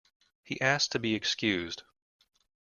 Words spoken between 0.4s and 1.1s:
He asked to